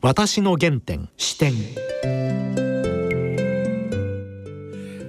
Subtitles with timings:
[0.00, 1.52] 私の原点視点。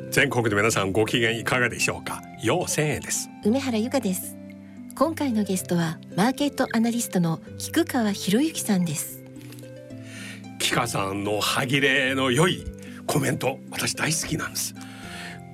[0.09, 2.23] 全国の皆さんご機嫌いかがでしょうか？
[2.42, 3.29] 陽千円です。
[3.46, 4.36] 梅原由香です。
[4.96, 9.23] 今回のゲストはマーケットアナリストの菊川博之さんです。
[10.57, 12.66] 木川さんの歯切れの良い
[13.06, 14.74] コメント私大好きなんです。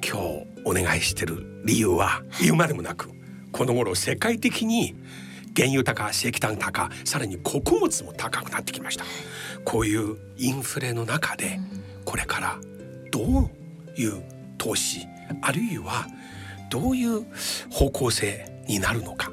[0.01, 3.09] 今日お願いしてる理由は言うまでもなく
[3.51, 4.95] この頃世界的に
[5.55, 9.05] 原油高石炭高さらに穀物も高くなってきました。
[9.63, 11.59] こういうインフレの中で
[12.03, 12.59] これから
[13.11, 14.21] どういう
[14.57, 15.07] 投資
[15.41, 16.07] あるいは
[16.69, 17.25] どういう
[17.69, 19.31] 方向性になるのか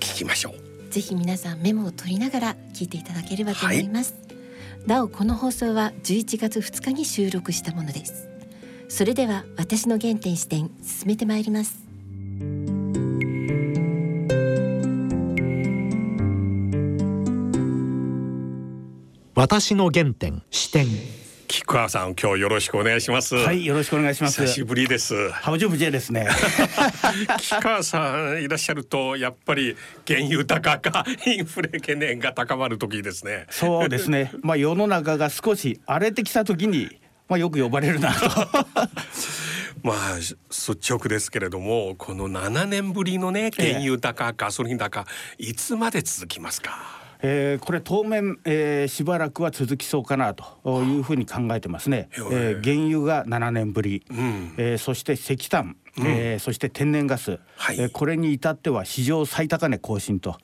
[0.00, 0.92] 聞きましょう。
[0.92, 4.14] ぜひ皆さんメモを取りながら聞いていただければと思います、
[4.86, 8.28] なおこの放送は11月2日に収録したものです。
[8.88, 11.87] それでは私の原点視点進めてまいります。
[19.38, 20.88] 私の原点視点
[21.46, 24.42] 菊川さん今日よろしくお願いしますはい、よろしくお願いします。
[24.44, 26.26] 久しぶりですハウジョブジェですね。
[27.38, 29.76] 木川さんいらっしゃるとやっぱり
[30.08, 34.32] 原油高かインフレ懸念が高まる時ですねそうですね。
[34.42, 38.26] まあ世の中が少し荒れてきた時に、まあよく呼ばれるなと。
[39.84, 45.06] まあ率直ですけれどもこの7年ぶりのね原油高、ガソリン高
[45.38, 46.97] いつまで続きますか？
[47.20, 52.08] えー、これ当面、えー、しばらくは続きそうかなというふうに考えてますね。
[52.12, 52.20] え。
[52.60, 54.54] ー、原油が7年ぶり、うん。
[54.56, 60.38] えー、そして石炭、うん、えー、そして天然ガス、はい、えー、これに至っては史上最高値更新と。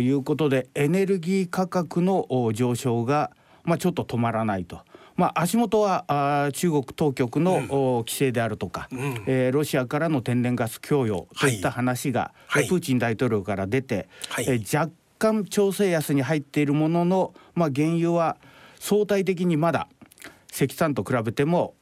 [0.00, 3.30] いうことでエネルギー価格の上昇が、
[3.64, 4.80] まあ、ちょっと止まらないと。
[5.14, 14.90] まあ、足元はあ中国当局の、うん、規制であるとか、うん、えー、ロシアからの天然ガス供与といった話が、はい、プーチン大統領から出て、はい、えー、若
[15.22, 18.36] 干調整安に入っているものの、まあ、原油は
[18.80, 19.86] 相対的にまだ
[20.52, 21.74] 石炭と比べても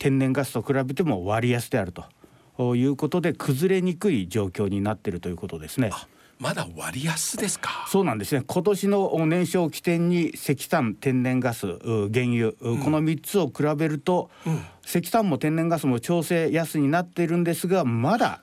[0.00, 5.92] 天然ガスと比べても割安であるということで崩れにくい状況になっているということですね。
[6.40, 7.86] まだ割安ですか？
[7.88, 8.44] そうなんですね。
[8.46, 18.42] 今年の年初を起点に石炭、天然ガス、原油、うん、この三つを比べると、うん、石炭も天然ガスも調整安になっているんですが、まだ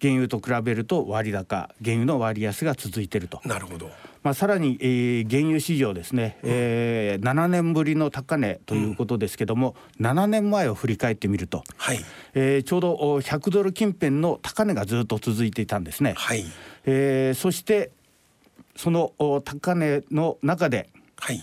[0.00, 3.40] 原油と比べると割高原油の割安が続いていると。
[3.44, 3.90] なるほど。
[4.22, 12.00] まあ、さらに、えー、原油市場ですね、えー、7年ぶりの高値ということですけども、うん、7年前を振り返ってみると、はい。
[12.34, 16.14] えー、ちょうど100ドル近辺の高値がずっと続いていたんですね。
[16.16, 16.44] はい。
[16.86, 17.92] えー、そして
[18.74, 19.12] その
[19.44, 21.42] 高値の中で、はい、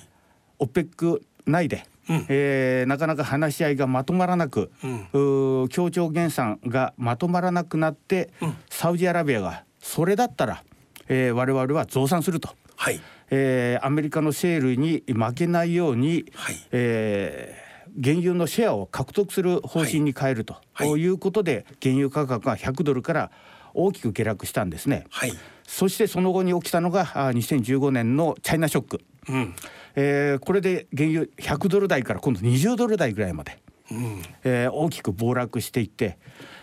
[0.60, 4.72] オペック内でうん、えー、なかなか話し合いがまとまらなく、
[5.14, 10.64] うん、協調減産がまとまらなくなって、うん、サウジアラビアがそれだったら、
[11.08, 13.00] えー、我々は増産すると、はい。
[13.30, 16.56] えー、アメリカのシェールに負けないように、はい。
[16.72, 21.08] えー、原油のシェアを獲得する方針に変えると、はい、い。
[21.08, 23.32] うことで原油価格が100ドルから
[23.74, 25.06] 大きく下落したんですね。
[25.10, 25.34] はい、
[25.66, 29.02] そしてその後に起きたのが2015年のチャイナショック。
[29.30, 29.56] うん。
[29.96, 33.60] えー、これで原油100ドル台から今度20ドル台ぐらいまで、
[33.92, 34.24] うん。
[34.44, 36.18] えー、大きく暴落していって、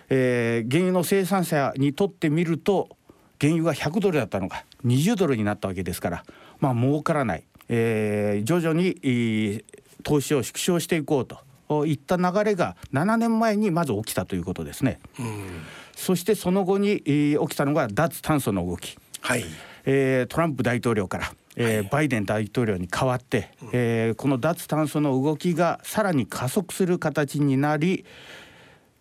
[0.08, 2.88] えー、原油の生産者にとってみると
[3.40, 6.24] 原油が100ドルだったのが20ドルになったわけですから
[6.58, 9.64] まあ儲からない、えー、徐々に
[10.02, 14.98] 投資を縮小していこうといった流れが7年前にまず起きたということですね。
[15.20, 15.62] うん、
[15.94, 18.98] そしてその後に起きたのが脱炭素の動き。
[19.20, 19.44] はい。
[19.84, 21.32] えー、トランプ大統領から
[21.62, 28.06] えー、バイデン大統領に代わって、えー、この脱炭素の動きがさらに加速する形になり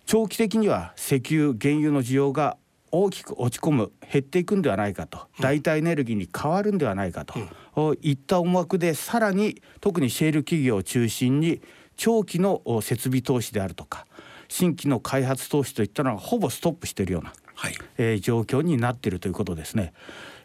[0.06, 2.58] 長期的には石油原油の需要が
[2.92, 7.36] 大きく落ち込む減っていくんではないかと代替エネルギーに変わるんではないかと、
[7.76, 11.62] うん、いった思惑でさらに特にシェール企業を中心に
[11.96, 14.06] 長期の設備投資であるとか
[14.50, 17.76] 新規の開発投資といったのはほぼストップしているような、はい。
[17.98, 19.94] えー、状況になっているということですね。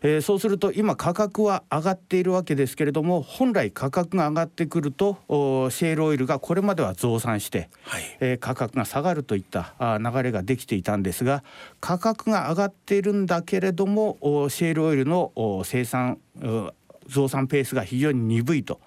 [0.06, 5.14] えー、そうすると今価格は上がっているわけですけれども本来価格が上がってくると
[5.70, 11.42] シェールオイルがこれまでは増産して、はい、えー、価格が下がるといったあ流れができていたんですが
[11.80, 14.18] 価格が上がっているんだけれども
[14.50, 15.32] シェールオイルの
[15.64, 16.18] 生産
[17.06, 18.80] 増産ペースが非常に鈍いと、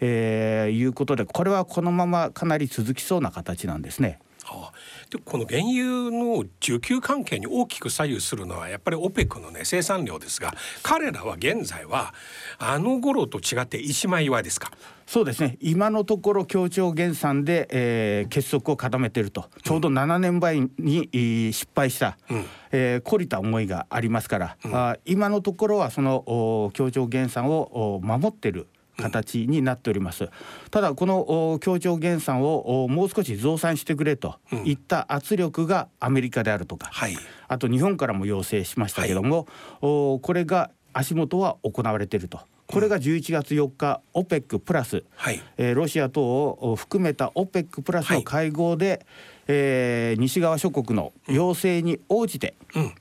[0.00, 4.20] えー、いうことでこれはこのままかなり続きそうな形なんですね。
[4.44, 4.75] はあ、
[5.10, 12.12] でこの原油の需給関係に大きく左右するのはやっぱり OPEC のね生産量ですが彼らは現在は
[12.58, 14.70] あの頃と違って一枚岩ですか？
[15.06, 15.56] そうですね。
[15.60, 19.44] 今のところ協調減産で、えー、結束を固めていると。
[19.62, 30.28] ちょうど7年前に、うん、失敗した、うん、えー、懲りた思いがありますから、うん、あ今のところはその協調減産を守っている形になっております。
[30.70, 37.16] ただこの協調減産をもう少し増産してくれといった圧力がアメリカであるとか、はい、
[37.48, 39.46] あと日本からも要請しましたけども、
[39.80, 42.40] はい、これが足元は行われていると。
[42.66, 49.00] これが11月4日 OPEC プラス、はい、えー、ロシア等を含めた OPEC プラスの会合で、はい、
[49.48, 52.54] えー、西側諸国の要請に応じて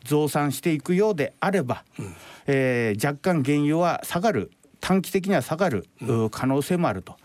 [0.03, 2.15] 増産していくようであれば、うん、
[2.45, 4.51] えー、若干原油は下がる
[4.85, 5.87] 短期的には下がる
[6.29, 7.15] 可能性もあると。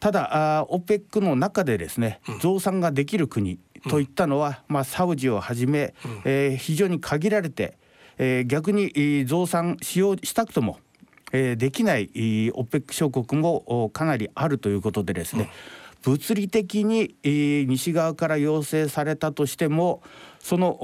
[0.00, 5.94] ただあ OPEC の中でですね増産ができる国といったのは、まあ、サウジをはじめ、
[6.24, 7.78] えー、非常に限られて、
[8.18, 10.80] えー、逆に増産しようしたくとも、
[11.32, 15.50] えー、できない OPEC 諸国もかなりあるということでですね、
[16.02, 20.02] 物理的に、えー、西側から要請されたとしても
[20.40, 20.74] その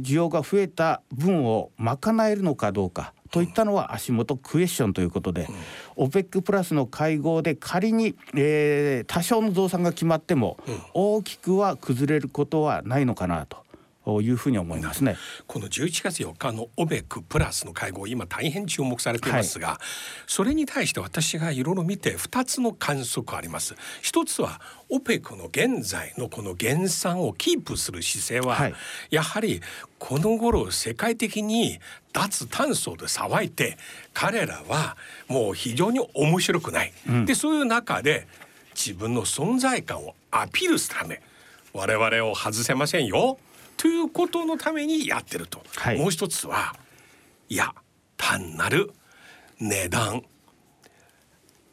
[0.00, 5.48] 需要が増えた分を賄えるのかどうかといったのは足元クエスチョンということで、
[5.96, 10.56] うん、OPEC プラスの会合で仮に、えー、多少の増産が決まっても、
[10.94, 13.67] 大きくは崩れることはないのかなと。
[14.22, 15.16] いうふうに思いますね。
[15.46, 19.76] この11月4日のオベクプラスの会合今大変注目されていますが、はい、
[20.26, 23.74] それに対して私がいろいろ見て2つの観測あります。
[24.02, 28.74] 一つはオペクの現在のこの減産をキープする姿勢は、はい、
[29.10, 29.60] やはり
[29.98, 31.78] この頃世界的に
[32.12, 33.76] 脱炭素で騒いで
[34.14, 34.96] 彼らは
[35.28, 38.26] もう非常に面白くない、うん、でそういう中で
[38.74, 41.20] 自分の存在感をアピールするため
[41.72, 43.38] 我々を外せませんよ
[43.78, 46.74] ということのためにやってると、はい、もう一つは
[47.48, 47.74] いや
[48.18, 48.90] 単なる
[49.58, 50.22] 値段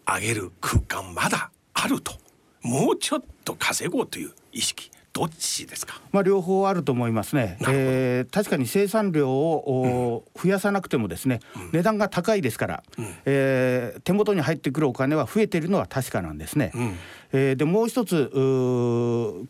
[0.08, 2.14] 上げる空間まだあると。
[2.62, 6.02] もうちょっと稼ごうという意識どっちですか？
[6.12, 7.58] まあ両方あると思いますね。
[7.70, 16.74] えー、確かに生産量を、増やさなくてもですね、うん、値段が高いですから、うん、えー、手元に入ってくるお金は増えているのは確かなんですね。
[16.76, 16.96] うん、
[17.32, 18.30] えー、でもう一つ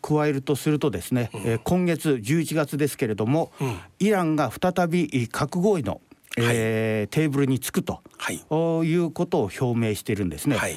[0.00, 3.50] 加えるとするとですね、うん、えー、今月11月ですけれども、
[3.98, 6.00] イランが再び核合意の
[6.38, 10.56] えー、テーブルにつくと、はい、いうことを表明しているんですね。
[10.56, 10.76] はい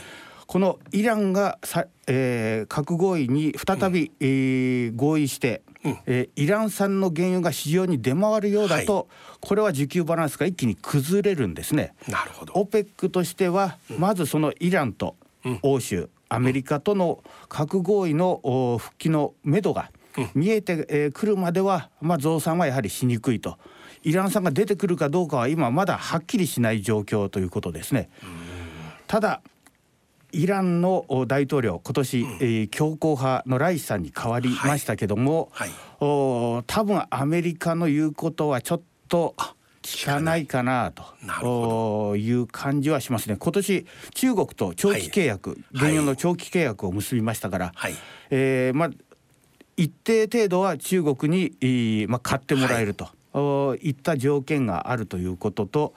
[0.50, 9.06] このイランがさ、えー、核合意に再び、うん、えー、合意して、うん、えー、イラン産の原油が市場に出回るようだと、はい、
[9.42, 11.94] これは需給バランスが一気に崩れるんですね。
[12.07, 12.54] なるほど。
[12.54, 15.18] OPEC としては、うん、まずそのイランと
[15.62, 18.42] 欧州、アメリカとの核合意の
[18.80, 19.92] 復帰のめどが
[20.34, 23.60] 見えてく、えー、るまでは、まあ、増産はやはりしにくいと。
[24.01, 28.10] イラン産が出てくるかどうかは今まだはっきりしない状況ということですね。
[29.06, 29.42] ただ
[30.31, 39.36] イランの大統領今年、うん、えー、強硬派のライシさんに変わりましたけども、はいはい、お多分アメリカの言うことはちょっと
[39.81, 42.31] 聞かないかなとい。
[42.31, 43.38] う感じはしますね。
[43.38, 47.96] 今年中国と長期契約、はい、原油の長期契約を結びましたから、はい、
[48.30, 48.90] えー、まあ
[49.78, 55.94] 一定程度は中国に、まあ、買ってもらえると、はい、いった条件があるということと、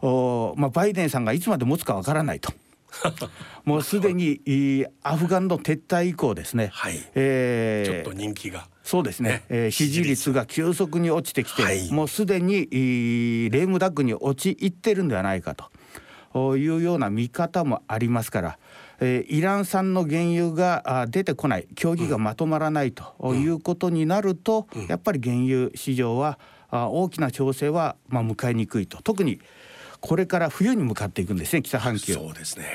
[0.00, 2.52] おまあ、バイデンさんがいつまで持つかわからないと。
[3.64, 6.98] もうすでにアフガンの撤退以降ですね、はい。
[7.14, 8.68] えー、ちょっと人気が。
[8.82, 9.42] そうですね、ね。
[9.48, 15.70] えー、支持率が急速に落ちてきて、はい、もうすでにレームダックに陥ってるんではないかと。
[16.56, 18.58] いうような見方もありますから、
[18.98, 21.68] えー、イラン産の原油が出てこない。
[21.76, 24.82] 協議がまとまらないということになると、うん。
[24.82, 26.40] うん、やっぱり原油市場は
[26.72, 29.00] 大きな調整はまあ迎えにくいと。
[29.02, 29.40] 特に
[30.04, 32.66] これから冬に向かっていくんですね北半球そうですね。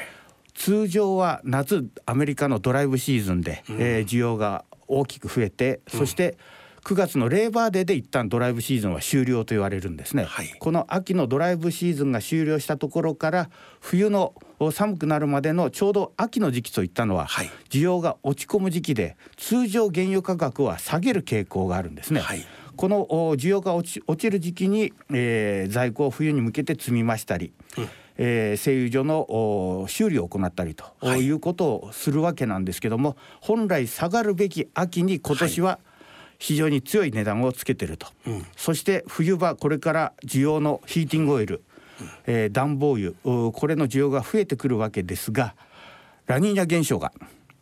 [0.56, 6.40] 通常は夏アメリカのドライブシーズンで、うん、えー、需要が大きく増えて、そして
[6.84, 14.34] 9月のレーバーデーで一旦ドライブシーズンは終了と言われるんですね、はい、この秋のドライブシーズンが終了したところから冬の
[14.72, 22.22] 寒くなるまでのちょうど秋の時期といったのは、はい、需要が落ち込む時期で通常原油価格は下げる傾向があるんですね。
[22.22, 22.44] はい
[22.80, 35.80] この需要が落ち落ちる時期に、えー、在庫を冬に向けて積み増したり、うん、えー、製油所の修理を行ったりと、はい、いうことをするわけなんですけども本来下がるべき秋に今年は
[36.38, 41.62] 非常に強い値段をつけてると、うん、そして冬場これから需要のヒーティングオイル、
[42.00, 43.12] うん、えー、暖房油
[43.52, 45.54] これの需要が増えてくるわけですが
[46.28, 47.12] ラニーニャ現象が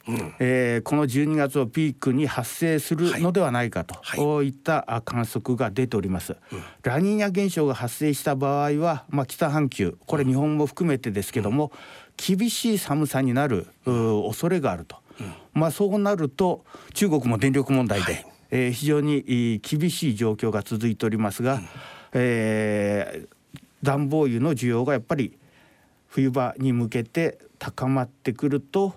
[0.07, 11.71] うん、えー、この12月をピークに発生するのではないかと、はい、いった観測が出ております、うん、ラニーニャ現象が発生した場合は、まあ、北半球これ日本も含めてですけども、
[12.17, 14.97] 厳しい寒さになる恐れがあると、
[15.53, 21.61] まあ、そうなると中国も電力問題で、はい、えー、非常に厳しい状況が続いておりますが、うん、
[22.13, 23.27] えー、
[23.83, 25.37] 暖房油の需要がやっぱり
[26.07, 28.95] 冬場に向けて高まってくると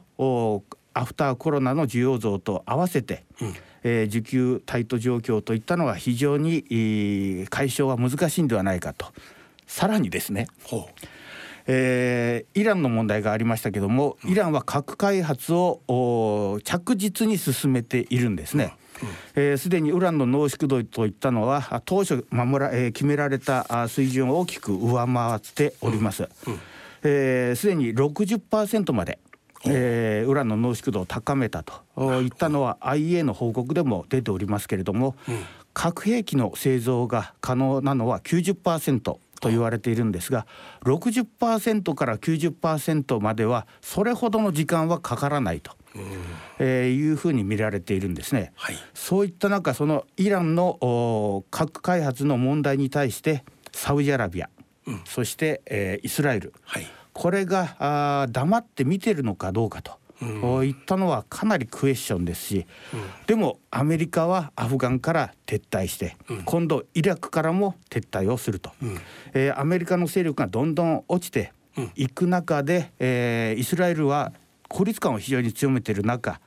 [0.95, 9.07] アフターコロナの需要増と合わせて、うん、えー、需給タイト状況といったのは非常に、えー、解消は難しいんではないかと。
[9.67, 10.49] さらにですね、
[11.67, 18.75] えー、イランの問題がありましたけども、イランは核開発を着実に進めているんですね。
[19.01, 26.29] すで、えー、にウランの濃縮度といったのは当初守ら、えー、決められた水準を大きく上回っております。
[26.45, 26.57] す、うん、
[27.03, 29.19] で、ー、に60%まで
[29.67, 31.75] えー、ウランの濃縮度を高めたと。
[32.23, 40.47] いったのは IA の報告でも出ておりますけれども、うん、核兵器の製造が可能なのは90%と言われているんですが
[40.85, 45.73] 60%から90%まではそれほどの時間はかからないと。
[46.61, 54.49] えー、いうふうに見られているんですね、はい、そういった中そのイランの核開発の問題に対してサウジアラビア、
[54.87, 56.87] うん、そして、えー、イスラエル、はい
[57.21, 59.93] これがあ黙って見てるのかどうかと。
[60.23, 68.99] うん、いったのはかなりクエスチョンですし、うん、でもアメリカはアフガンから撤退して、うん、今度イラクからも撤退をすると、うん、
[69.33, 71.53] えー、アメリカの勢力がどんどん落ちて
[71.95, 74.33] いく中で、えー、イスラエルは
[74.69, 76.41] 孤立感を非常に強めている中、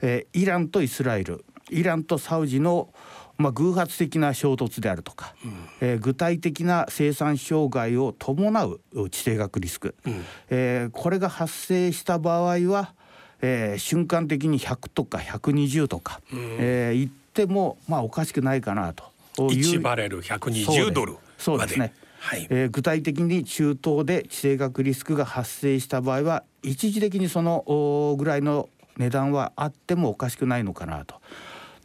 [0.00, 2.92] えー、イランとイスラエルイランとサウジの
[3.38, 12.94] まあ、偶発的な衝突であるとか、うん、えー、具体的な生産障害を伴う地政学リスク、うん、えー、これが発生した場合は、
[13.42, 19.04] えー、瞬間的に100とか120とか、うん、えー、言っても、まあ、おかしくないかなと。
[19.36, 21.92] 1バレル120ドルそうですね。
[22.18, 31.20] はい、えー、具体的に中東で地政学リスクが発生した場合は一時的にそのぐらいの値段はあってもおかしくないのかなと。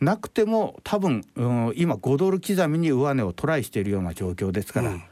[0.01, 5.03] なくても多分、うん、今5ドル刻みに上値をトライしているような状況ですから、うん、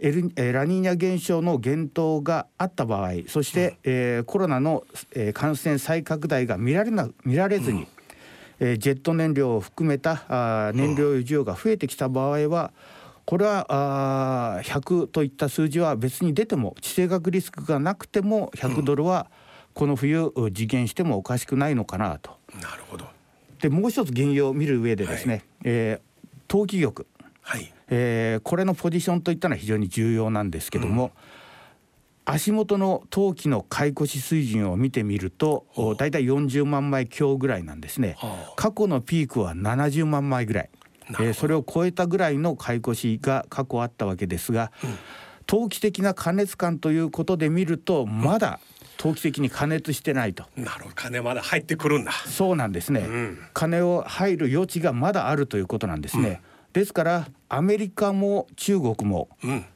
[0.00, 7.88] エルえラニーニャ現象の減頭があった場合そして、うん、えー、コロナの、えー、感染再拡大が見られな見られずに、うん、
[8.60, 12.72] えー、ジェット燃料を含めたあ燃料需要が増えてきた場合は、
[13.26, 19.30] これはあ100といった数字は別に出ても地政学リスクがなくても100ドルは
[19.74, 22.38] この冬実現してもおかしくないのかなと。
[22.62, 23.15] なるほど
[23.60, 27.04] でもう一つ原因を見る上でですね、はい、えー、投機玉、
[27.42, 27.72] はい。
[27.88, 31.10] えー、これのポジションといったのは非常に重要なんですけども、うん、
[32.24, 38.16] 足元の投機の買い越し水準を見てみると大体40万枚強ぐらいなんですね、
[38.56, 40.70] 過去のピークは70万枚ぐらい、
[41.10, 44.98] えー、それを超えたぐらいの買い越しが過去あったわけですが、うん、
[45.46, 50.44] 投機的な過熱感ということで見るとまだ、うん投機的に加熱してないと。
[50.56, 50.94] なるほど。
[50.94, 52.12] 金まだ入ってくるんだ。
[52.12, 59.28] そうなんですね、うん、金を入る余地がまだあるということなんですね、うん、ですからアメリカも中国も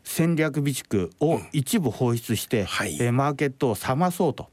[0.04, 4.48] 戦略備蓄を一部放出して、うんはい、えマーケットを冷まそうと、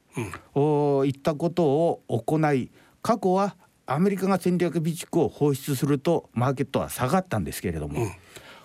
[0.55, 2.69] うん、いったことを行い
[3.01, 3.55] 過去は
[3.85, 8.11] アメリカが戦略備蓄を放出するとマーケットは下がったんですけれども、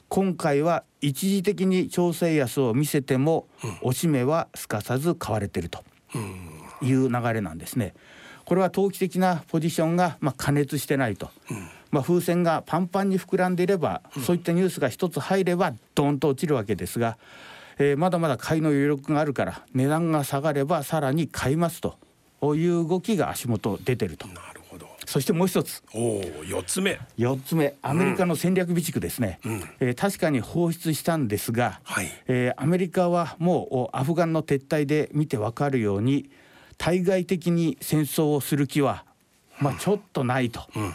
[0.08, 3.46] 今回は一時的に調整安を見せても、
[3.82, 5.84] おしめはすかさず買われてると。
[6.82, 7.94] いう流れなんですね。
[8.44, 11.30] これは投機的なポジションがまあ加熱してないと、
[11.90, 17.18] まあ風船がパンパンに膨らんでいれば、そういったニュースが一つ入ればドーンと落ちるわけですが、
[17.78, 21.96] えー、まだまだ買いの余力があるから値段が下がればさらに買いますと
[22.54, 24.26] いう動きが足元出てると。
[24.28, 24.61] なる
[25.12, 25.82] そしてもう一つ。
[25.92, 26.98] お4つ目。
[27.18, 27.74] 4つ目。
[27.82, 36.30] アメリカの戦略備蓄ですね、うん、えー、確かに放出したんですが、はい、えー、アメリカはもうアフガンの撤退で見て分かるように
[36.78, 39.04] 対外的に戦争をする気は
[39.60, 40.82] まあ、ちょっとないと、うん。
[40.84, 40.92] うん、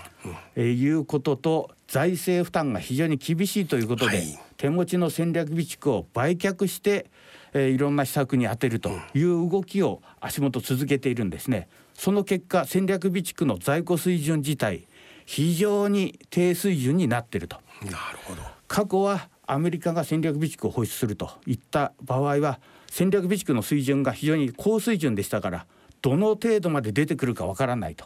[0.55, 7.05] えー、いうことと財政負担が非常に厳しいということで、はい、手持ちの戦略備蓄を売却して、
[7.53, 11.67] えー、いろんな施策に充てるという動きを足元続けているんですね。
[11.97, 14.87] その結果戦略備蓄の在庫水準自体
[15.25, 17.57] 非常に低水準になっていると。
[17.83, 18.41] なるほど。
[18.67, 25.65] 過去はアメリカが戦略備蓄を放出するといった場合は戦略備蓄の水準が非常に高水準でしたから
[26.01, 28.05] どの程度まで出てくるかわからないと。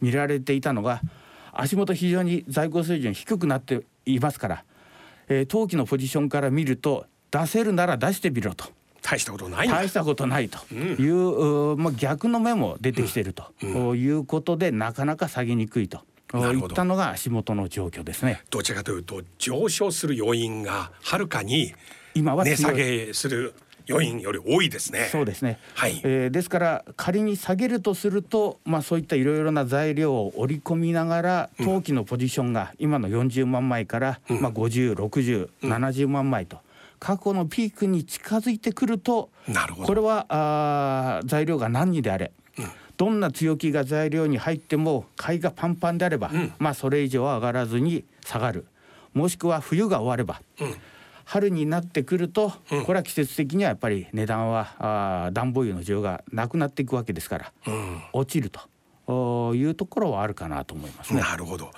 [0.00, 1.00] 見られていたのが
[1.52, 4.64] 足元非常に在庫水準低くなっていますから、
[5.28, 8.64] えー、当期のポジションから見ると出せるなら出してみろと
[9.02, 16.00] 大したことない大したことないという、うん、まあ、逆の目も出てきていると、うん、いうことでなかなか下げにくいと。
[16.34, 18.42] いったのが足元の状況ですね。
[18.48, 21.74] どちらかというと上昇する要因がはるかに
[22.14, 23.52] 今は値下げする
[23.86, 25.08] 要因より多いですね。
[25.10, 25.58] そうですね。
[25.74, 26.00] はい。
[26.04, 36.58] えー、ですから仮に下げるとすると、まあそういったいろいろな材料を織り込みながら、当期のポジションが今の40万枚から、うん、まあ50、60、うん、70万枚と。
[37.02, 39.30] 過去のピークに近づいてくると
[39.84, 48.66] これはあ材料が何にであれ、うん、どんな強気が材料に入っても買いがパンパンであれば、うん、まあそれ以上は上がらずに下がる。
[49.14, 50.76] もしくは冬が終われば、うん、
[51.24, 52.52] 春になってくると、
[52.86, 57.52] これは季節的にはやっぱり値段はあ暖房油の需要がなくなっていくわけですから、
[58.12, 58.52] 落ちる
[59.08, 61.20] というところはあるかなと思いますね。
[61.20, 61.72] なるほど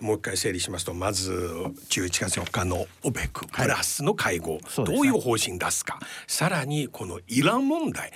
[0.00, 8.12] もう一回整理しますとまず11月4日の OPEC プラスの会合、はい、どういう方針出すか、さらにこのイラン問題。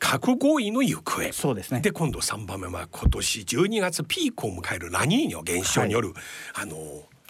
[0.00, 1.30] 核合意の行方。
[1.30, 1.80] そうですね。
[1.80, 6.14] で今度3番目は今年12月ピークを迎えるラニーニョ現象による、
[6.54, 6.76] はい、あの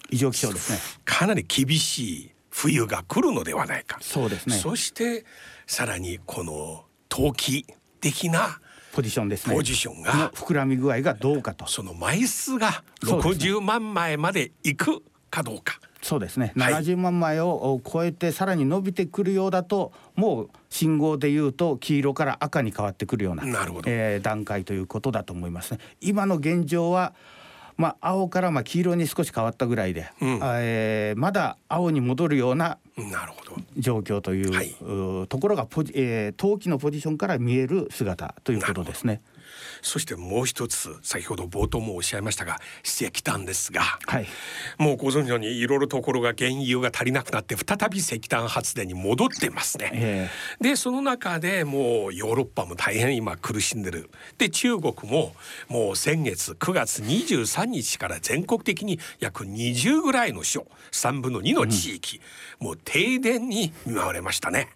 [0.08, 0.78] 異常気象ですね。
[1.04, 3.98] かなり厳しい冬が来るのではないか。
[4.00, 4.56] そうですね。
[4.56, 5.24] そして
[5.66, 7.66] さらにこの投機
[8.00, 8.60] 的な
[8.92, 9.54] ポジションですね。
[9.54, 10.30] ポジションが。
[10.30, 11.66] 膨らみ具合がどうかと。
[11.66, 15.78] その枚数が60万枚までいくかどうか。
[16.02, 25.78] そうですね、はい、70万枚を超えてさらに伸びてくるようだともう信号でいうと黄色から赤に変わってくるようななるほど、えー、段階ということだと思いますね。
[26.00, 27.12] 今の現状は
[27.76, 32.76] まあ、青からまあ黄色に少し変わったぐらいで、うん、えー、まだ青に戻るような
[33.76, 34.74] 状況という、はい、
[35.28, 39.22] ところがポジ、えー、陶器のポジションから見える姿ということですね。
[39.82, 44.26] そしてもう一つ先ほど冒頭もおっしゃいましたが石炭ですが、はい、
[44.78, 49.90] もうご存知のようにいろいろところが原油が足りなくなって再び石炭発電に戻ってますね。
[49.92, 54.10] えー、でその中でもうヨーロッパも大変今苦しんでる。
[54.38, 55.34] で中国も
[55.68, 62.20] もう先月9月23日から全国的に約20ぐらいの省3分の2の地域、
[62.60, 64.68] うん、もう停電に見舞われましたね。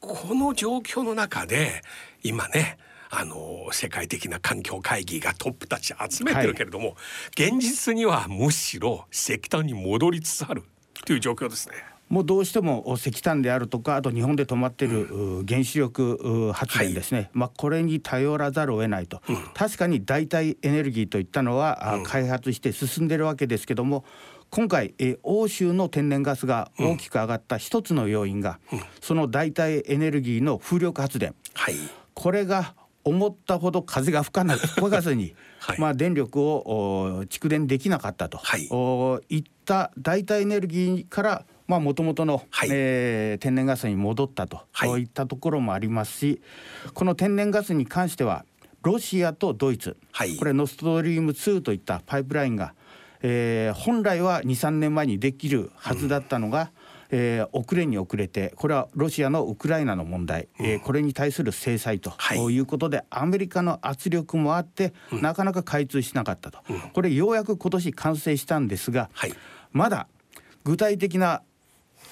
[0.00, 1.82] この状況の中で
[2.22, 2.78] 今ね
[3.10, 6.94] あの世界的な環境会議がトップたち集めてるけれども、は
[7.38, 10.64] い、現実にはむしろ石炭に戻りつつある。
[11.04, 11.74] という状況ですね。
[12.08, 24.04] もうどうしても石炭であるとかあと日本で止まっている原子力発電ですね、はい、まあ、これに頼らざるを得ないと、うん、確かに代替エネルギーといったのは、うん、開発して進んでるわけですけども
[24.50, 31.74] 今回、え欧州の天然ガスが大きく上がった一つの要因が、うん、その代替エネルギーの風力発電、はい、
[32.14, 32.74] これが
[33.08, 46.40] 思ったほど風が吹かな吹かずに、 はい、まあ電力を蓄電できなかったと、はい、おいった代替エネルギーからまあ元々の、はい、えー、天然ガスに戻ったと、はい、いったところもありますし
[46.94, 48.44] この天然ガスに関しては
[48.82, 52.74] ロシアとドイツ、はい、これノストリーム2といったパイプラインが、
[53.22, 56.70] えー、本来は23年前にできるはずだったのが、
[57.10, 69.32] えー、遅れに遅れてこれはロシアのウクライナの問題、うん、えー、これに対する制裁と、はい、いうことでアメリカの圧力もあって、うん、なかなか開通しなかったと、うん、これようやく今年完成したんですが、はい、
[69.72, 70.06] まだ
[70.64, 71.42] 具体的な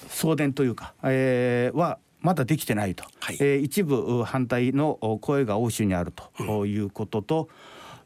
[0.09, 7.49] 送電というか、えー、はまだできてないと、はい、えー、一部反対の声が欧州にあるということと、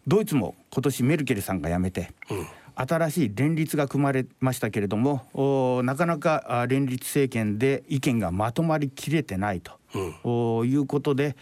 [0.08, 2.12] ドイツも今年メルケルさんが辞めて、
[2.76, 9.74] 新しい連立が組まれましたけれどもなかなか連立政権で意見がまとまりきれてないと、
[10.24, 11.36] うん、いうことで、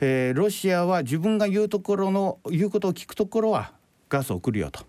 [0.00, 3.72] えー、ロシアは自分が言うところの言うことを聞くところは
[4.08, 4.84] ガスを送るよと。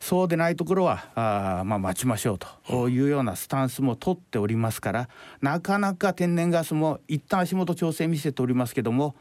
[0.00, 2.88] そうでないところはあ、まあ、待ちましょうと。
[2.88, 5.08] いうようなスタンスも取っておりますから
[5.42, 9.14] なかなか天然ガスも一旦足元調整見せておりますけども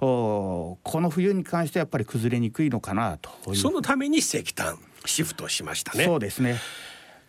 [0.00, 6.04] おこの冬に関してはやっぱり崩れにくいのかなとそのために石炭シフトしましたね。
[6.04, 6.56] そうですね、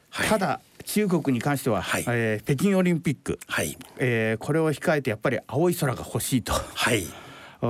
[0.09, 3.77] はい、ただ中国に関しては、はい、えー、北京オリンピック、はい。
[3.97, 6.53] えー、これを控えてやっぱり青い空が欲しいと。
[6.53, 7.05] はい。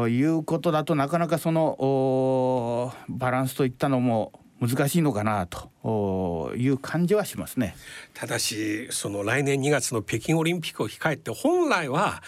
[0.10, 7.76] いうことだとなかなかそのバランスといったのも難しいのかなという感じはしますね。
[8.14, 12.22] ただしその来年2月の北京オリンピックを控えて本来は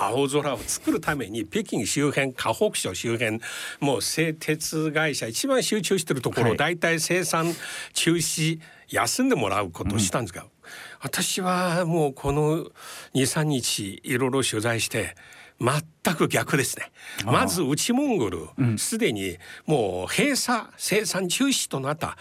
[0.00, 3.40] 青空を作るために北京周辺河北省周辺
[3.80, 7.52] もう製鉄会社一番集中してるところ、はい、大体生産
[7.94, 10.48] 中止休んでもらうことをしたんですが、うん、
[11.00, 12.66] 私はもうこの
[13.14, 15.16] 23日いろいろ取材して
[15.60, 16.92] 全く逆ですね。
[17.24, 22.16] まず内モンゴルすで、うん、にもう閉鎖生産中止となった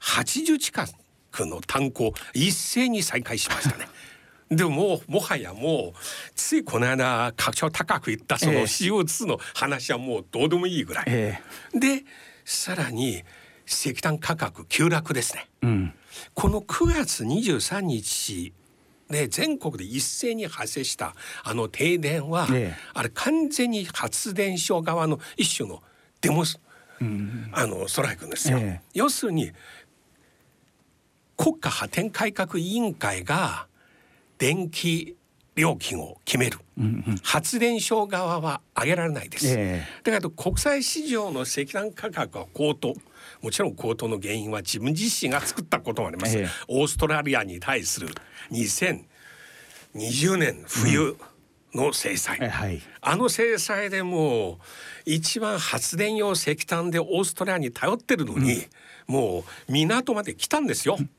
[0.00, 0.86] 80近
[1.30, 3.86] くの炭鉱一斉に再開しましたね。
[4.50, 5.98] でももはやもう
[6.34, 12.04] ついこの間拡張高く言ったその CO2 の話はもうどうでもいいぐらい、えー、で
[12.44, 13.22] さらに
[13.66, 15.94] 石炭価格急落ですね、うん、
[16.32, 18.54] この9月23日
[19.10, 25.82] で全国で一斉に発生したあの停電は、えあれ完全に発電所側の一種の
[26.20, 26.60] デモス、
[27.00, 29.50] うん、あのストライクですよ、え、要するに
[31.38, 33.66] 国家破天改革委員会が
[34.38, 35.16] 電気
[35.56, 42.94] 料金を決める、うんうん、発電所側は上げられないです、えー、だけど国際市場の石炭価格は高騰。
[43.42, 48.08] もちろん高騰の原因は自分自身が作ったこともあります、えー、オーストラリアに対する
[48.50, 51.16] 2020年冬
[51.74, 54.58] の制裁、うんはい、あの制裁でも
[55.04, 58.64] 一番発電用石炭でオーストラリアに頼ってるのに、
[59.08, 60.96] うん、もう港まで来たんですよ。
[60.98, 61.10] うん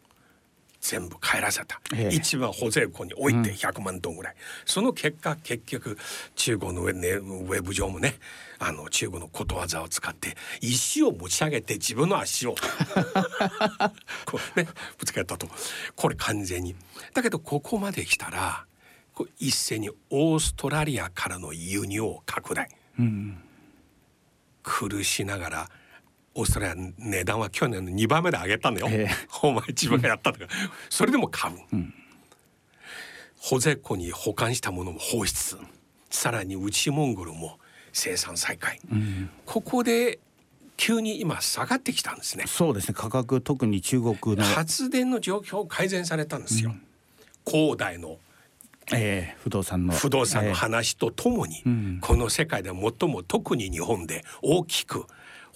[0.82, 5.98] 全部帰らせた、ええ、一番保税庫に置いて100万トンぐらい、うん、その結果結局
[6.36, 8.15] 中国のウェ,、ね、ウェブ上もね
[8.60, 12.56] あの中国のことわざを使って石を持ち上げて自分の足を。
[14.26, 15.48] こう、ね、ぶつけたと。
[15.96, 16.76] これ完全に。
[17.13, 18.65] だけどここまで来たら
[19.38, 23.38] 一斉にオーストラリアからの輸入を拡大、うん、
[24.63, 25.70] 苦しながら
[26.36, 30.48] オーストラリア値段は去年の2番目で上げたのよ、えー、お前自分がやったとか。
[30.89, 31.94] それでも買う、うん、
[33.38, 35.58] 保税庫に保管したものも放出
[36.10, 37.60] さらに内モンゴルも
[37.94, 40.20] 生産再開、うん、ここで
[40.78, 42.46] 急に今下がってきたんですね。
[42.48, 42.94] そうですね。
[42.98, 46.82] 価格特に中国の発電の状況改善されたんですよ、うん、
[47.44, 48.18] 恒大の
[48.92, 49.94] えー、不動産の。
[49.94, 55.06] 不動産の話とともに、えーうん、この世界で最も特に日本で大きく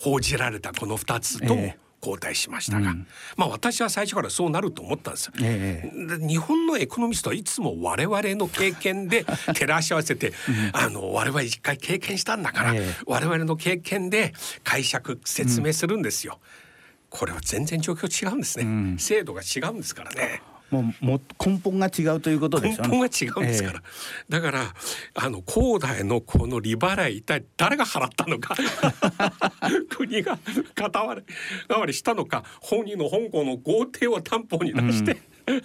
[0.03, 1.55] 報じられたこの2つと
[2.01, 9.23] 交代しましたが、えーうん、まあ私は最初からそうなると思ったんですよ、えー、日本のエコノミストはいつも我々の経験で
[9.55, 10.33] 照らし合わせて、うん、
[10.73, 14.33] あの我々一回経験したんだから、えー、我々の経験で
[14.65, 20.41] 解釈説明するんですよ、うん、これは全然状況違うんですね、制度が違うんですからね。
[20.73, 22.89] もうも根本が違うということですよね。
[22.89, 24.73] 根本が違うんですから、えー、だから
[25.13, 28.55] あの恒大のこの利払い一体誰が払ったのか。
[29.89, 30.39] 国が
[30.73, 31.33] 片割れ
[31.67, 32.43] 代わりしたのか。
[32.59, 35.61] 本人の香港の豪邸を担保に出して、うん、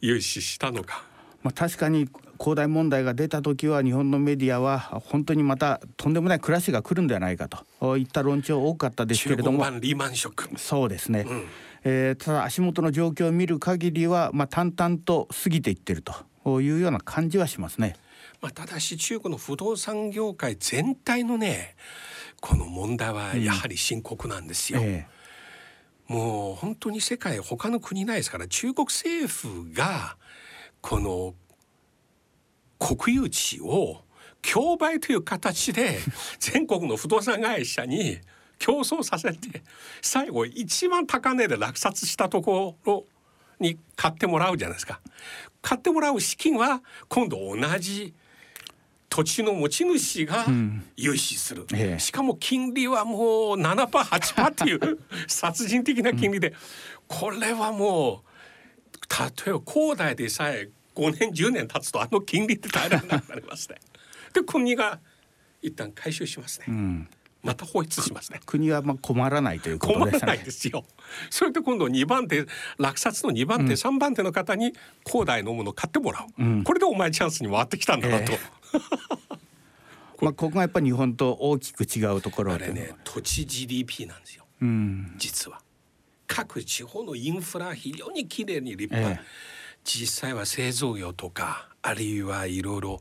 [0.00, 1.04] 融資したのか。
[1.42, 9.64] まあ、確かに恒大問題が出た時は日本のメディアは本当にまたとんでもない暮らしが来るんではないかといった論調多かったですけれども。
[9.80, 10.60] リーマンショック。
[10.60, 11.44] そうですね、うん
[11.84, 17.96] えー、ただ足元の状況を見る限りは、まあ、淡々と過ぎていってるというような感じはしますね。
[18.40, 21.76] まあ、ただし中国の不動産業界全体のね
[22.40, 24.80] この問題はやはり深刻なんですよ。
[24.80, 30.16] うんえー、もう本当に世界他の国ないですから中国政府が
[30.80, 31.34] この
[32.78, 34.02] 国有地を
[34.42, 35.98] 競売という形で
[36.40, 38.18] 全国の不動産会社に
[38.60, 39.62] 競争させて
[40.02, 43.04] 最後一番高値で落札したところ
[43.58, 45.00] に買ってもらうじゃないですか。
[45.62, 48.14] 買ってもらう資金は今度同じ
[49.08, 50.46] 土地の持ち主が
[50.96, 53.20] 融資する、うんええ、しかも金利はもう
[53.60, 56.54] 7%、8%っていう殺人的な金利で、
[57.08, 63.76] これはもう例えば恒大でさえ5年10年経つとあの金利って耐えられなくなりますね。
[64.32, 65.00] で国が
[65.60, 66.66] 一旦回収しますね。
[66.68, 67.08] うん
[67.42, 68.40] また放出しますね。
[68.44, 70.10] 国はまあ困らないということですね。
[70.12, 70.84] 困らないですよ。
[71.30, 72.46] それで今度2番手
[72.78, 74.74] 落札の2番手、うん、3番手の方に
[75.04, 78.32] 恒大のものを買ってもらう、うん、これでお前チャンスに回ってきたんだなと。
[78.32, 78.38] えー
[80.20, 85.60] まあここがやっぱり日本と大きく違うところあれね土地 GDP なんですよ、うん、実は。
[86.26, 89.26] 各地方のインフラ非常に綺麗に立派、ええ、
[89.82, 93.00] 実際は製造業とかあるいはいろいろ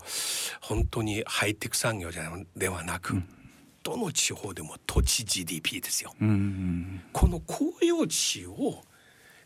[0.62, 2.10] 本当にハイテク産業
[2.56, 3.39] ではなく、うん
[3.84, 6.14] どの地方でも土地 GDP ですよ。
[7.14, 8.84] この公用地を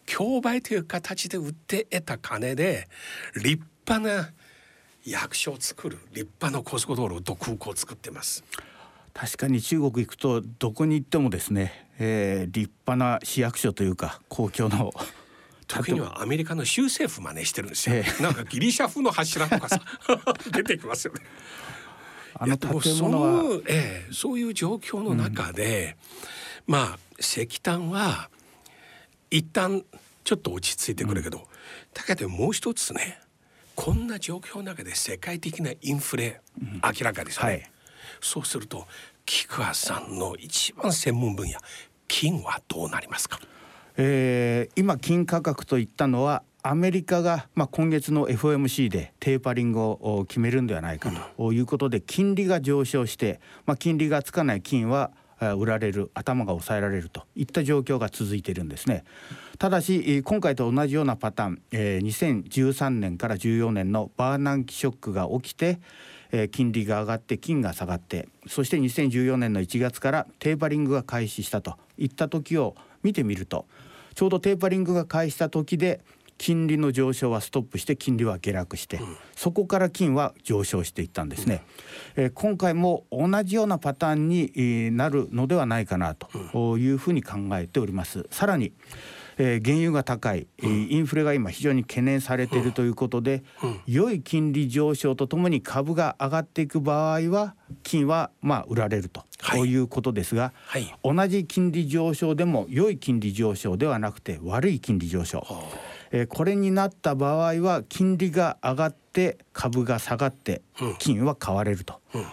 [0.06, 2.88] 競売という形で売って得た金で
[3.36, 4.32] 立派な
[5.06, 8.43] 役所を作る立派な高速道路と空港を作ってます。
[9.13, 14.91] 確かに中国行くとどこに行ってもですね、えー、立派な市役所というか公共の
[15.67, 19.82] 時にはアメリカの州政府真似してるんですよ、えー、なんかギリシャ風の柱とかさ
[20.52, 21.22] 出てきますよね
[22.36, 23.62] あの建物は。
[23.67, 25.98] ええ、そういう状況の中で、
[26.67, 28.30] うん、まあ石炭は
[29.30, 29.84] 一旦
[30.24, 31.43] ちょっと落ち着いてくるけど、うん、
[31.93, 33.19] だけどもう一つね
[33.76, 37.72] こんな状況の中で世界的なインフレ、うん、明らかですね、はい、
[38.22, 38.88] そうすると
[39.26, 41.58] 菊川さんの一番専門分野
[42.08, 43.39] 金はどうなりますか、
[43.98, 55.12] えー、今金価格といったのはアメリカが、まあ、今月の FOMC でテーパリングを決めるんではないかということで金利が上昇して、まあ、金利がつかない金は
[55.58, 59.04] 売られる頭が抑えられるといった状況が続いているんですね。
[59.60, 65.82] ただし今回と同じようなパターン、えー、2013年から14年のバーナンキショックが起きて、
[66.32, 73.65] えー、金利が上がって金が下がってそして2014年の1月からテーパリングが開始したといった時を見てみると
[74.15, 76.02] ちょうどテーパリングが開始した時で
[76.38, 81.63] 金利の上昇はストップして金利は下落して、うん、そこから金は上昇していったんですね、
[82.17, 88.26] うん、えー、今回も同じようなパターンになるのではないかなというふうに考えております。
[88.32, 88.74] さらに
[89.38, 105.46] えー、原油が高い、うん、インフレが今非常に懸念されているということで、うん、良い金利上昇とともに株が上がっていく場合は金はまあ売られると、はい、いうことですが、はい、同じ金利上昇でも良い金利上昇ではなくて悪い金利上昇、
[106.13, 110.62] えー、これになった場合は金利が上がって株が下がって
[110.99, 111.99] 金は買われると。
[112.13, 112.26] うん。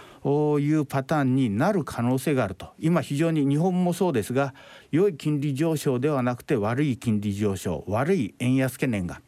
[0.60, 2.68] いうパターンになる可能性があると。
[2.78, 4.54] 今非常に日本もそうですが
[4.90, 9.22] 良い金利上昇ではなくて悪い金利上昇悪い円安懸念が、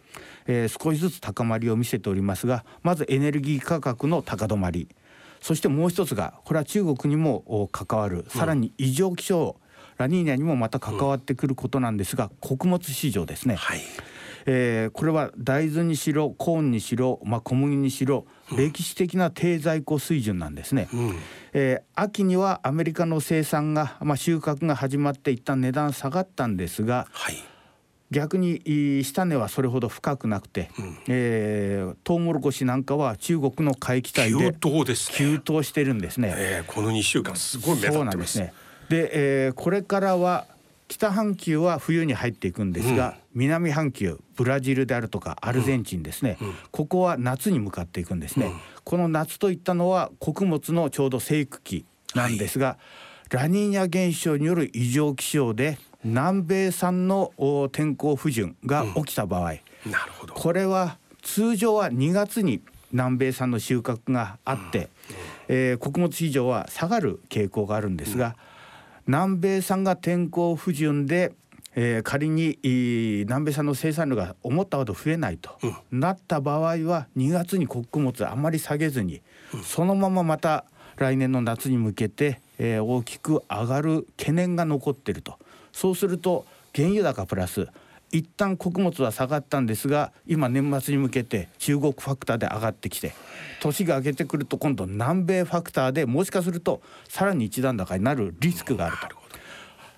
[0.47, 4.89] えー、少しずつ高まりを見せておりますがまずエネルギー価格の高止まり。
[5.41, 8.27] そしてもう一つがこれは中国にも関わる。
[8.29, 9.57] さらに異常気象、
[9.97, 13.57] ラニーニャにもまた関わってくることなんですが、穀物市場ですね。
[13.57, 13.81] はい
[14.47, 18.27] えー、これは大豆にしろコーンにしろ、まあ、小麦にしろ
[18.57, 21.15] 歴史的な低在庫水準なんですね、うん、
[21.53, 27.37] えー、秋にはアメリカの生産が、まあ、収穫が始まって一旦値段下がったんですが、はい、
[28.13, 34.55] 逆に下値はそれほど深くなくて、うん、えー、トウモロコシなんかは中国の買い期待で
[35.13, 36.33] 急騰してるんですね。
[36.37, 38.39] えー、この2週間すごい目立ってます。
[38.39, 38.53] ね、
[38.91, 40.47] で、えー、これからは
[40.93, 52.79] 北半球は冬に入っていくんですが、うん、南半球ブラジルであるとかアルゼンチンですね、うん、ここは夏に向かっていくんですね、うん、この夏といったのは穀物のちょうど生育期なんですが、は
[53.33, 57.33] い、ラニーニャ現象による異常気象で南米産の
[57.73, 59.53] 天候不順が起きた場合、
[59.87, 60.35] なるほど。
[60.35, 64.91] これは通常は2月に南米産の収穫があって、
[65.47, 68.37] えー、穀物市場は下がる傾向があるんですが、
[69.07, 71.33] 南米産が天候不順で、
[71.75, 75.59] えー、仮に南米産の生産量が思ったほど増えないと、
[75.91, 79.23] うん、なった場合は2月に穀物あまり下げずに、
[79.55, 80.65] うん、そのまままた
[80.97, 85.39] 来年の夏に向けて、えー、大きく上がる懸念が残っていると。
[85.73, 87.69] そうすると原油高プラス
[88.13, 93.15] 一旦穀物は下がったんですが今年末に向けて中国ファクターで上がってきて
[93.61, 99.17] 年が明けてくると今度南米ファクターでもしかするとさらに一段高になるリスクがあると。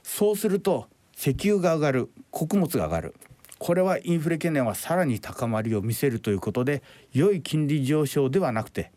[0.02, 3.14] そうすると石油が上がる穀物が上がる。
[3.58, 8.92] これはインフレ懸念はさらに高まりを見せるということで良い金利上昇ではなくて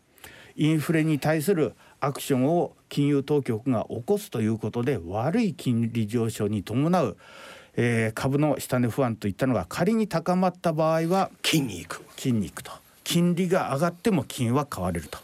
[0.56, 7.16] インフレに対するアクションを金融当局が起こすということで悪い金利上昇に伴う
[7.80, 12.04] えー、株の下値不安といったのが仮に高まった場合は金に行く。
[12.16, 12.72] 金に行くと。
[13.04, 15.18] 金利が上がっても金は買われると。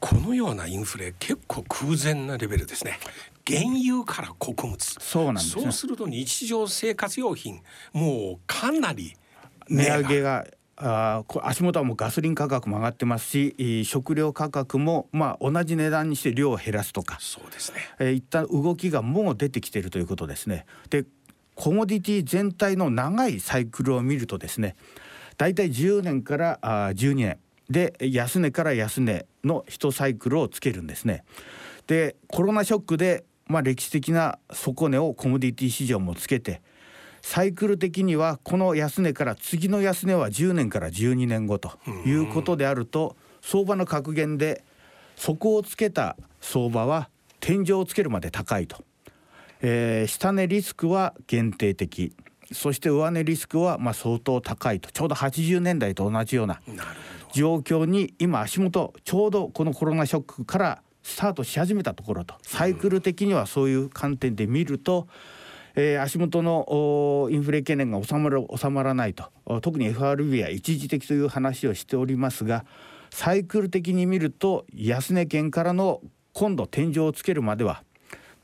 [0.00, 2.98] このようなインフレ結構空前なレベルですね。
[3.46, 4.78] 原油から穀物。
[4.78, 7.60] そうなんです、ね、そうすると日常生活用品。
[7.92, 9.14] もうかなり
[9.68, 17.18] 値上げがあ足元はもうガソリン価格も上がってますし食料価格もまあ同じ値段にして量を減らすとか。
[17.20, 20.64] そうですね、えー、いった動きがもう出てきているということですね。
[20.88, 21.04] で
[21.54, 24.76] コモディティ全体の長いサイクルを見るとですね
[25.36, 27.38] 大体10年からあ12年
[27.70, 31.24] で安値から安値の1サイクルをつけるんですね。
[31.86, 36.62] でコロナショックで、まあ、歴史的な底値をコモディティ市場もつけて
[37.22, 41.72] サイクル的にはこの安値から次の安値は10年から12年後と
[42.04, 44.64] いうことであると相場の格言で
[45.16, 47.08] 底をつけた相場は
[47.40, 48.84] 天井をつけるまで高いと
[49.62, 52.14] えー、下値リスクは限定的。
[52.52, 54.90] そして上値リスクはまあ相当高いと。
[54.90, 56.60] ちょうど80年代と同じような
[57.32, 62.34] 状況に今足元ちょうどこのコロナショックからスタートし始めたところと。
[62.42, 65.06] サイクル的にはそういう観点で見ると、
[65.76, 69.30] えー、足元のインフレ懸念が収まる収まらないと。
[69.60, 72.64] 特に FRB は一時的という話をしておりますが
[73.10, 76.00] サイクル的に見ると安値圏からの
[76.32, 77.84] 今度天井をつけるまでは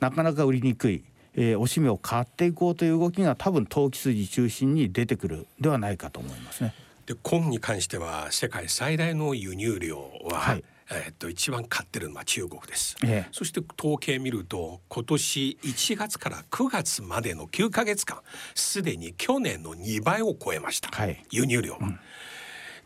[0.00, 6.74] なかなか売りにくい、えー、おしめを買っていこうという動きが多分投機筋中心に出てくるではないかと思いますね。
[7.06, 18.20] で今に関しては世界最大の輸入量は、はい、えっと一番買ってるのは中国です、ええ、そして統計見ると今年1月から9月までの9か月間
[18.54, 21.78] すでに去年の2倍を超えました、はい、輸入量は。
[21.80, 21.98] うん、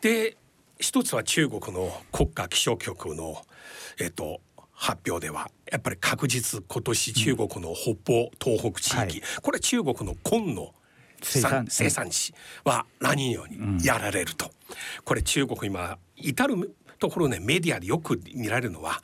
[0.03, 0.37] で
[0.79, 3.43] 一つは中国の国家気象局の
[3.99, 4.41] えっと
[4.83, 10.75] 発表ではやっぱり確実今年中国の北方、東北地域、はい、これ中国の紺の
[11.23, 14.53] 生産生産地は何ようにやられると、うん、
[15.05, 19.01] これ中国今至るところねメディアでよく見られるのは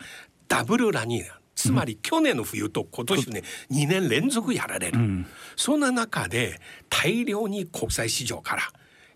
[0.48, 8.62] ダブルラニーナつまり去年の冬と今年ね、うん、2年連続やられる、うん、そんな中で大量に国際市場から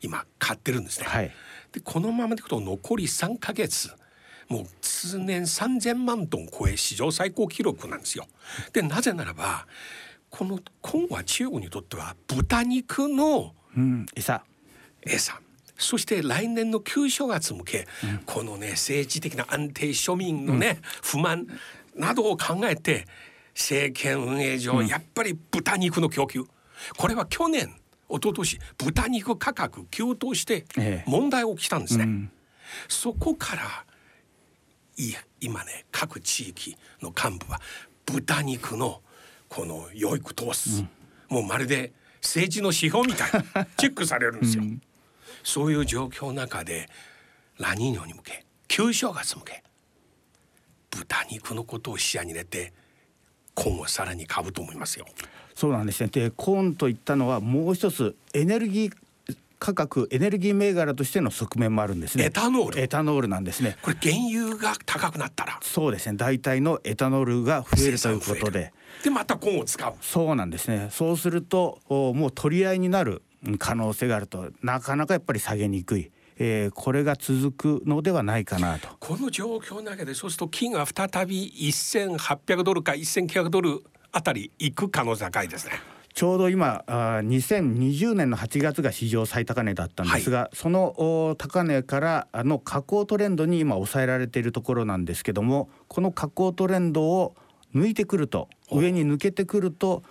[0.00, 1.06] 今買ってるんですね。
[1.08, 1.32] はい、
[1.72, 3.90] でこのままでいくと残り3か月
[4.52, 8.26] もう通年3,000万トン超え史上最高記録なんですよ。
[8.74, 9.66] でなぜならば
[10.28, 13.54] この今は中国にとっては豚肉の
[14.14, 14.44] 餌。
[15.00, 15.40] 餌。
[15.78, 21.46] そして来年の旧正月向け、うん、このね政治的な安定庶民のね、うん、不満
[21.96, 23.06] などを考えて
[23.54, 26.44] 政権運営上、やっぱり豚肉の供給。
[26.96, 27.74] これは去年
[28.10, 30.66] 一昨年豚肉価格急騰して
[31.06, 32.28] 問題起きたんですね。
[32.88, 33.66] そこからい
[35.40, 37.60] 今ね各地域の幹部は
[38.06, 39.00] 豚肉の
[39.48, 40.80] この養育投資、
[41.30, 43.30] うん、もうまるで政治の指標みたい。
[43.32, 43.44] に
[43.76, 44.62] チェックされるんですよ。
[44.62, 44.80] うん、
[45.42, 46.88] そういう状況の中で
[47.58, 49.62] ラニーニョに向け旧正月向け
[50.90, 52.72] 豚肉のことを視野に入れて
[53.54, 55.06] 今後さらに買うと思いますよ。
[55.54, 56.08] そうなんですね。
[56.08, 58.96] でコーンといったのはもう一つエネルギー
[59.62, 62.24] 価格エネルギー銘柄としての側面もあるんですね。
[62.24, 62.80] エタノール。
[62.80, 63.76] エタノールなんですね。
[63.80, 65.60] これ原油が高くなったら。
[65.62, 66.16] そうですね。
[66.16, 68.72] 大体のエタノールが増えるということで。
[69.04, 69.94] でまたコンを使う。
[70.00, 70.88] そうなんですね。
[70.90, 73.22] そうするともう取り合いになる
[73.60, 74.50] 可能性があると。
[74.62, 76.10] なかなかやっぱり下げにくい。
[76.38, 78.88] えー、これが続くのではないかなと。
[78.98, 85.74] この状況の中でそうすると金が再び1800ドルか1900ドルあたりいく可能性高いですね。
[86.14, 97.34] ちょうど今あ2020年の8月が史上最高値だったんですが、はい、その高値からあの下降トレンドに今抑えられているところなんですけどもこの下降トレンドを
[97.74, 100.02] 抜いてくると上に抜けてくると、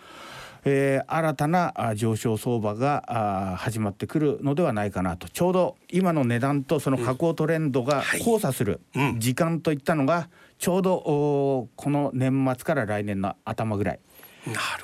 [0.65, 5.29] えー、新たな上昇相場が始まってくるのではないかなと。
[5.29, 8.79] ちょうど今の値段とその下降トレンドが交差する
[9.19, 13.99] 時間といったのがちょうどこの年末から来年の頭ぐらい。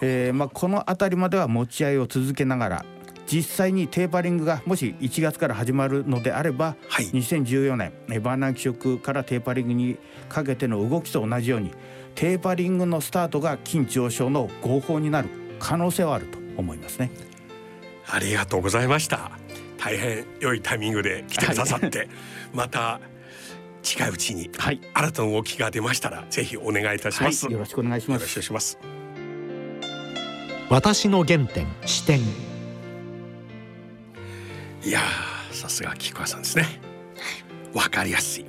[0.01, 2.85] えーまあ、この辺りまでは持ち合いを続けながら
[3.25, 7.91] 実際にテーパリングがもし1月から始まるのであれば、はい、2014年
[8.21, 9.97] バーナー気色からテーパリングに
[10.29, 11.71] かけての動きと同じように
[12.15, 17.11] テーパリングのスタートが金上昇の合法になる可能性はあると思いますね。
[18.09, 19.31] ありがとうございました。
[19.77, 22.09] 大変良いタイミングで来てくださって、はい、
[22.53, 22.99] また
[23.83, 24.49] 近いうちに
[24.93, 28.96] 新たな動きが出ましたら、ぜひお願いいたします、はい、よろしくお願いします。
[30.69, 32.19] 私の原点視点。
[34.83, 34.99] いや
[35.51, 36.65] さすが菊川さんですね。
[37.73, 38.45] わかりやすい。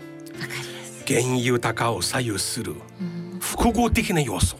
[1.07, 2.75] 原油高を左右する
[3.41, 4.57] 複合的な要素、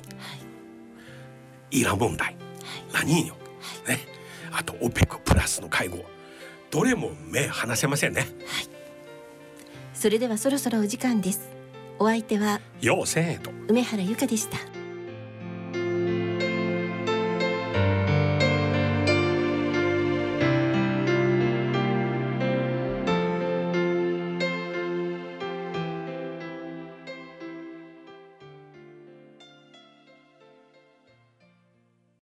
[1.71, 2.37] イラン問題、
[2.93, 3.35] ラニーニョ、
[3.89, 3.99] ね、
[4.53, 6.05] あとオペックプラスの会合。
[6.71, 8.31] どれも目離せませんね、はい、
[9.95, 11.51] それではそろそろお時間です。
[11.99, 14.78] お相手は陽千恵と梅原由香でした